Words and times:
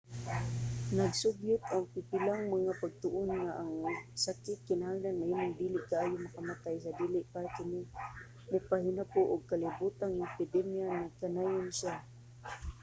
nagsugyot 0.97 1.63
ang 1.73 1.83
pipilang 1.93 2.43
mga 2.55 2.71
pagtuon 2.81 3.27
nga 3.41 3.51
ang 3.61 3.73
sakit 4.25 4.57
kinahanglan 4.67 5.17
mahimong 5.19 5.55
dili 5.61 5.79
kaayo 5.89 6.15
makamatay 6.25 6.75
sa 6.79 6.91
dili 6.99 7.21
pa 7.33 7.39
kini 7.55 7.81
mopahinabo 8.51 9.21
og 9.33 9.41
kalibotang 9.51 10.15
epidemya 10.29 10.85
nagkanayon 11.03 11.69
siya 11.79 11.95